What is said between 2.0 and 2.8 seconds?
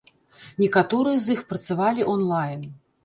онлайн.